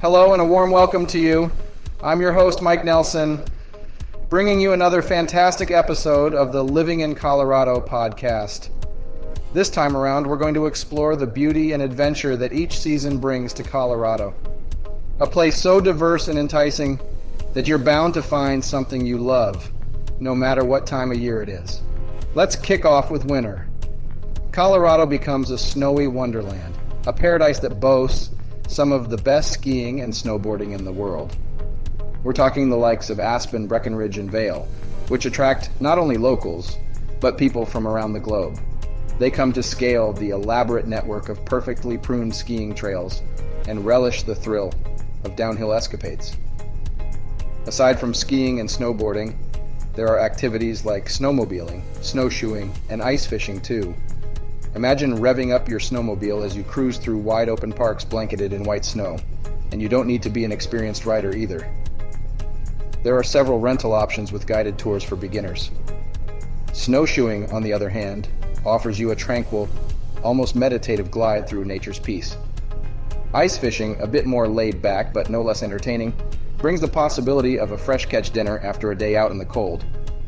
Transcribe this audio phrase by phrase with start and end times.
[0.00, 1.52] Hello and a warm welcome to you.
[2.02, 3.44] I'm your host, Mike Nelson,
[4.30, 8.70] bringing you another fantastic episode of the Living in Colorado podcast.
[9.52, 13.52] This time around, we're going to explore the beauty and adventure that each season brings
[13.52, 14.32] to Colorado.
[15.20, 16.98] A place so diverse and enticing
[17.52, 19.70] that you're bound to find something you love,
[20.18, 21.82] no matter what time of year it is.
[22.34, 23.68] Let's kick off with winter.
[24.50, 26.74] Colorado becomes a snowy wonderland,
[27.06, 28.30] a paradise that boasts
[28.70, 31.36] some of the best skiing and snowboarding in the world.
[32.22, 34.68] We're talking the likes of Aspen, Breckenridge, and Vail,
[35.08, 36.78] which attract not only locals,
[37.18, 38.60] but people from around the globe.
[39.18, 43.22] They come to scale the elaborate network of perfectly pruned skiing trails
[43.66, 44.72] and relish the thrill
[45.24, 46.36] of downhill escapades.
[47.66, 49.34] Aside from skiing and snowboarding,
[49.96, 53.96] there are activities like snowmobiling, snowshoeing, and ice fishing too.
[54.76, 58.84] Imagine revving up your snowmobile as you cruise through wide open parks blanketed in white
[58.84, 59.18] snow,
[59.72, 61.68] and you don't need to be an experienced rider either.
[63.02, 65.72] There are several rental options with guided tours for beginners.
[66.72, 68.28] Snowshoeing, on the other hand,
[68.64, 69.68] offers you a tranquil,
[70.22, 72.36] almost meditative glide through nature's peace.
[73.34, 76.12] Ice fishing, a bit more laid back but no less entertaining,
[76.58, 79.84] brings the possibility of a fresh catch dinner after a day out in the cold.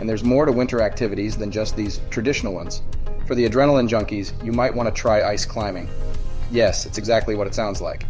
[0.00, 2.82] And there's more to winter activities than just these traditional ones.
[3.26, 5.88] For the adrenaline junkies, you might want to try ice climbing.
[6.50, 8.04] Yes, it's exactly what it sounds like.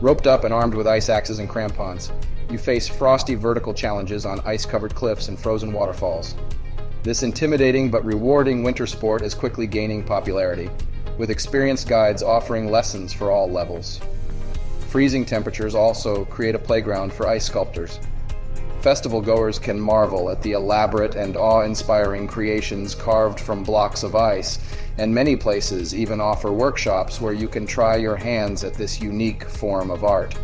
[0.00, 2.10] Roped up and armed with ice axes and crampons,
[2.50, 6.34] you face frosty vertical challenges on ice covered cliffs and frozen waterfalls.
[7.04, 10.68] This intimidating but rewarding winter sport is quickly gaining popularity,
[11.16, 14.00] with experienced guides offering lessons for all levels.
[14.88, 18.00] Freezing temperatures also create a playground for ice sculptors.
[18.80, 24.16] Festival goers can marvel at the elaborate and awe inspiring creations carved from blocks of
[24.16, 24.58] ice,
[24.96, 29.44] and many places even offer workshops where you can try your hands at this unique
[29.44, 30.34] form of art.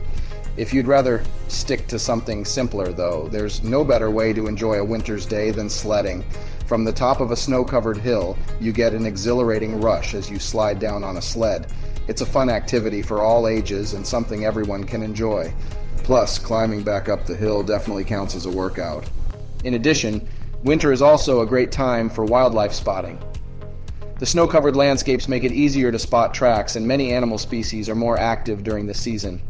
[0.59, 4.85] If you'd rather stick to something simpler, though, there's no better way to enjoy a
[4.85, 6.23] winter's day than sledding.
[6.67, 10.39] From the top of a snow covered hill, you get an exhilarating rush as you
[10.39, 11.73] slide down on a sled.
[12.07, 15.55] It's a fun activity for all ages and something everyone can enjoy.
[15.99, 19.09] Plus, climbing back up the hill definitely counts as a workout.
[19.65, 20.29] In addition,
[20.63, 23.19] winter is also a great time for wildlife spotting.
[24.19, 27.95] The snow covered landscapes make it easier to spot tracks, and many animal species are
[27.95, 29.43] more active during the season.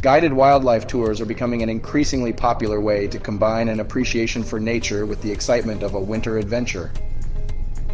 [0.00, 5.06] Guided wildlife tours are becoming an increasingly popular way to combine an appreciation for nature
[5.06, 6.92] with the excitement of a winter adventure.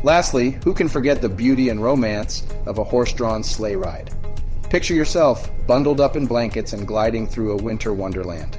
[0.02, 4.12] Lastly, who can forget the beauty and romance of a horse drawn sleigh ride?
[4.70, 8.56] Picture yourself bundled up in blankets and gliding through a winter wonderland.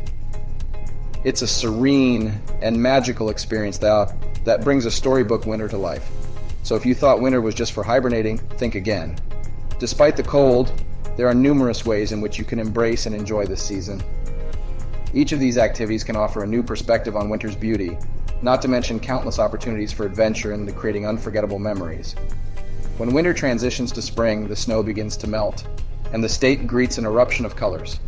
[1.24, 4.14] It's a serene and magical experience that,
[4.44, 6.12] that brings a storybook winter to life.
[6.64, 9.18] So if you thought winter was just for hibernating, think again.
[9.80, 10.84] Despite the cold,
[11.16, 14.04] there are numerous ways in which you can embrace and enjoy this season.
[15.14, 17.98] Each of these activities can offer a new perspective on winter's beauty
[18.42, 22.16] not to mention countless opportunities for adventure and creating unforgettable memories.
[22.98, 25.66] When winter transitions to spring, the snow begins to melt,
[26.14, 28.00] and the state greets an eruption of colors.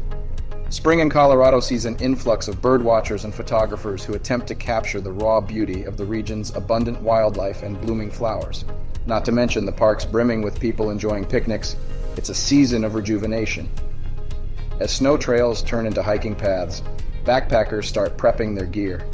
[0.69, 5.11] Spring in Colorado sees an influx of birdwatchers and photographers who attempt to capture the
[5.11, 8.65] raw beauty of the region's abundant wildlife and blooming flowers.
[9.05, 11.75] Not to mention the parks brimming with people enjoying picnics,
[12.17, 13.69] it's a season of rejuvenation.
[14.79, 16.81] As snow trails turn into hiking paths,
[17.23, 19.05] backpackers start prepping their gear.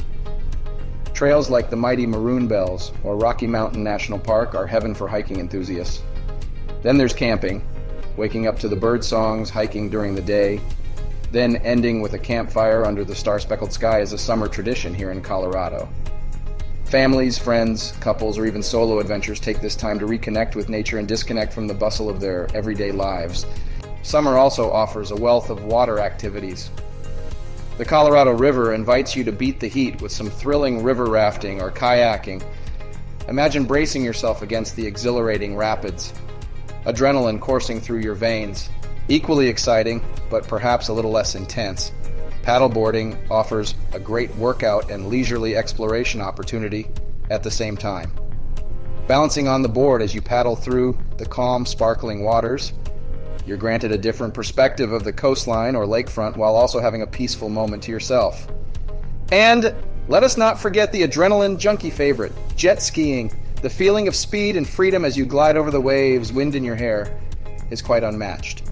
[1.13, 5.39] Trails like the mighty Maroon Bells or Rocky Mountain National Park are heaven for hiking
[5.39, 6.01] enthusiasts.
[6.81, 7.61] Then there's camping,
[8.19, 10.61] waking up to the bird songs, hiking during the day,
[11.31, 15.09] then ending with a campfire under the star speckled sky is a summer tradition here
[15.09, 15.89] in Colorado.
[16.85, 21.07] Families, friends, couples, or even solo adventures take this time to reconnect with nature and
[21.07, 23.47] disconnect from the bustle of their everyday lives.
[24.03, 26.69] Summer also offers a wealth of water activities,
[27.79, 31.71] the Colorado River invites you to beat the heat with some thrilling river rafting or
[31.71, 32.43] kayaking.
[33.29, 36.13] Imagine bracing yourself against the exhilarating rapids,
[36.85, 38.69] adrenaline coursing through your veins.
[39.07, 41.91] Equally exciting, but perhaps a little less intense.
[42.43, 46.89] Paddleboarding offers a great workout and leisurely exploration opportunity
[47.29, 48.11] at the same time.
[49.07, 52.73] Balancing on the board as you paddle through the calm, sparkling waters
[53.49, 57.49] you're granted a different perspective of the coastline or lakefront while also having a peaceful
[57.49, 58.47] moment to yourself.
[59.31, 59.73] And
[60.07, 63.31] let us not forget the adrenaline junkie favorite, jet skiing.
[63.61, 66.77] The feeling of speed and freedom as you glide over the waves, wind in your
[66.77, 67.19] hair,
[67.69, 68.63] is quite unmatched.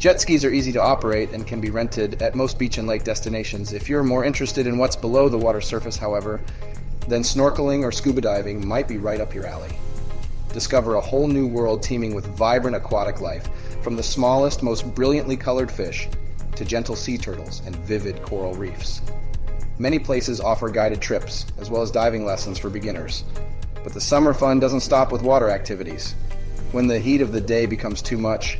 [0.00, 3.04] Jet skis are easy to operate and can be rented at most beach and lake
[3.04, 3.72] destinations.
[3.72, 6.40] If you're more interested in what's below the water surface, however,
[7.06, 9.70] then snorkeling or scuba diving might be right up your alley.
[10.52, 13.48] Discover a whole new world teeming with vibrant aquatic life,
[13.84, 16.08] from the smallest, most brilliantly colored fish
[16.56, 19.00] to gentle sea turtles and vivid coral reefs.
[19.78, 23.22] Many places offer guided trips, as well as diving lessons for beginners.
[23.82, 26.14] But the summer fun doesn't stop with water activities.
[26.72, 28.58] When the heat of the day becomes too much,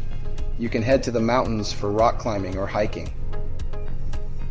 [0.59, 3.13] you can head to the mountains for rock climbing or hiking.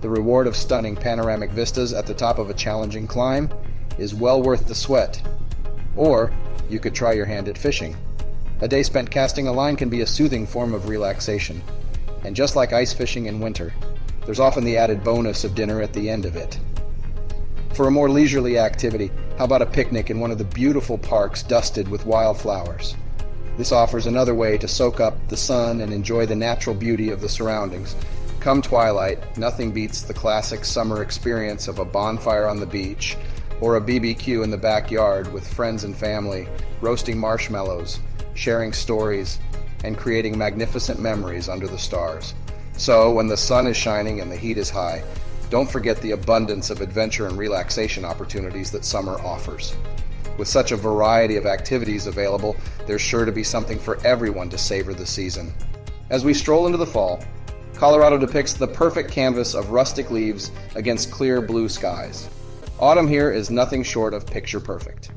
[0.02, 3.50] The reward of stunning panoramic vistas at the top of a challenging climb
[3.98, 5.22] is well worth the sweat.
[5.96, 6.31] Or
[6.69, 7.96] you could try your hand at fishing.
[8.62, 11.62] A day spent casting a line can be a soothing form of relaxation.
[12.24, 13.74] And just like ice fishing in winter,
[14.25, 16.60] there's often the added bonus of dinner at the end of it.
[17.74, 21.44] For a more leisurely activity, how about a picnic in one of the beautiful parks
[21.44, 22.95] dusted with wildflowers?
[23.56, 27.22] This offers another way to soak up the sun and enjoy the natural beauty of
[27.22, 27.95] the surroundings.
[28.39, 33.16] Come twilight, nothing beats the classic summer experience of a bonfire on the beach
[33.62, 36.48] or a BBQ in the backyard with friends and family,
[36.81, 38.00] roasting marshmallows,
[38.33, 39.38] sharing stories,
[39.83, 42.33] and creating magnificent memories under the stars.
[42.74, 45.04] So, when the sun is shining and the heat is high,
[45.50, 49.76] don't forget the abundance of adventure and relaxation opportunities that summer offers.
[50.38, 52.56] With such a variety of activities available,
[52.86, 55.54] there's sure to be something for everyone to savor the season.
[56.10, 57.24] As we stroll into the fall,
[57.74, 62.30] Colorado depicts the perfect canvas of rustic leaves against clear blue skies.
[62.80, 65.12] Autumn here is nothing short of picture perfect.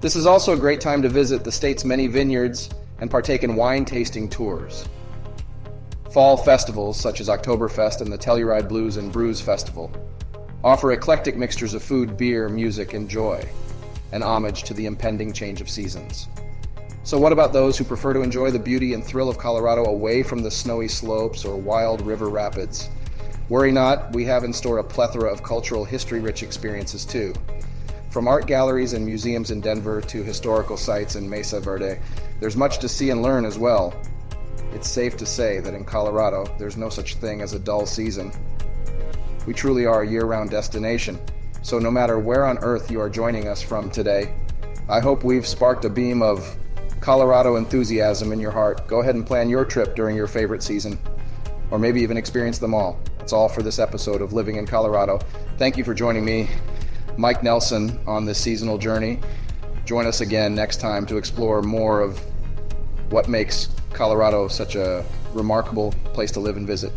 [0.00, 2.70] This is also a great time to visit the state's many vineyards
[3.00, 4.88] and partake in wine tasting tours.
[6.12, 9.92] Fall festivals, such as Oktoberfest and the Telluride Blues and Brews Festival,
[10.64, 13.46] offer eclectic mixtures of food, beer, music, and joy,
[14.12, 16.28] an homage to the impending change of seasons.
[17.02, 20.22] So, what about those who prefer to enjoy the beauty and thrill of Colorado away
[20.22, 22.88] from the snowy slopes or wild river rapids?
[23.50, 27.34] Worry not, we have in store a plethora of cultural history rich experiences too.
[28.08, 31.98] From art galleries and museums in Denver to historical sites in Mesa Verde,
[32.40, 33.94] there's much to see and learn as well.
[34.72, 38.32] It's safe to say that in Colorado, there's no such thing as a dull season.
[39.46, 41.18] We truly are a year round destination,
[41.62, 44.34] so no matter where on earth you are joining us from today,
[44.88, 46.56] I hope we've sparked a beam of
[47.00, 48.86] Colorado enthusiasm in your heart.
[48.88, 50.98] Go ahead and plan your trip during your favorite season,
[51.70, 53.00] or maybe even experience them all.
[53.18, 55.18] That's all for this episode of Living in Colorado.
[55.56, 56.48] Thank you for joining me,
[57.16, 59.20] Mike Nelson, on this seasonal journey.
[59.84, 62.20] Join us again next time to explore more of
[63.10, 66.92] what makes Colorado such a remarkable place to live and visit.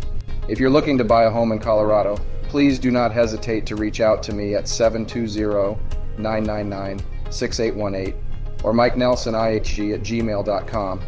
[0.47, 4.01] If you're looking to buy a home in Colorado, please do not hesitate to reach
[4.01, 5.79] out to me at 720
[6.17, 8.21] 999 6818
[8.63, 11.01] or Mike Nelson IHG at gmail.com.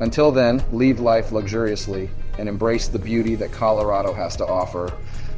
[0.00, 4.92] Until then, leave life luxuriously and embrace the beauty that Colorado has to offer.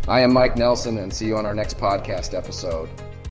[0.09, 2.89] I am Mike Nelson, and see you on our next podcast episode.